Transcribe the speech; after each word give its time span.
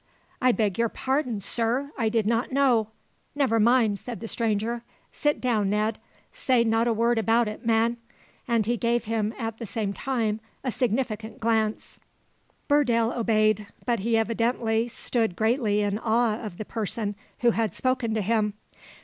"I 0.41 0.51
beg 0.51 0.79
your 0.79 0.89
pardon, 0.89 1.39
sir! 1.41 1.91
I 1.95 2.09
did 2.09 2.25
not 2.25 2.51
know" 2.51 2.87
"Never 3.35 3.59
mind!" 3.59 3.99
said 3.99 4.19
the 4.19 4.27
stranger; 4.27 4.81
"sit 5.11 5.39
down, 5.39 5.69
Ned; 5.69 5.99
say 6.33 6.63
not 6.63 6.87
a 6.87 6.91
word 6.91 7.19
about 7.19 7.47
it, 7.47 7.63
man!" 7.67 7.97
and 8.47 8.65
he 8.65 8.77
gave 8.77 9.03
him 9.05 9.31
at 9.37 9.59
the 9.59 9.65
same 9.67 9.93
time 9.93 10.39
a 10.63 10.71
significant 10.71 11.39
glance. 11.39 11.99
Burdale 12.67 13.13
obeyed; 13.15 13.67
but 13.85 13.99
he 13.99 14.17
evidently 14.17 14.87
stood 14.87 15.35
greatly 15.35 15.81
in 15.81 15.99
awe 15.99 16.35
of 16.39 16.57
the 16.57 16.65
person 16.65 17.13
who 17.41 17.51
had 17.51 17.75
spoken 17.75 18.15
to 18.15 18.23
him. 18.23 18.55